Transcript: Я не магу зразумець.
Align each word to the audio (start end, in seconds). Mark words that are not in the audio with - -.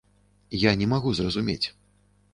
Я 0.61 0.71
не 0.83 0.87
магу 0.93 1.13
зразумець. 1.19 1.63